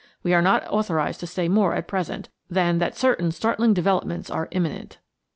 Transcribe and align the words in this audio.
We 0.23 0.33
are 0.33 0.41
not 0.41 0.65
authorised 0.67 1.19
to 1.19 1.27
say 1.27 1.47
more 1.47 1.75
at 1.75 1.87
present 1.87 2.29
than 2.49 2.79
that 2.79 2.97
certain 2.97 3.31
startling 3.31 3.75
developments 3.75 4.31
are 4.31 4.47
imminent." 4.49 4.97